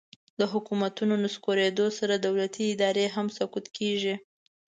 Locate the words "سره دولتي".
1.99-2.63